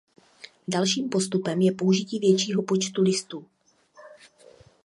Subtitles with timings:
[0.67, 3.45] Dalším postupem je použití většího počtu listů.